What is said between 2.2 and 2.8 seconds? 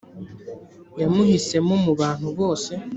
bose,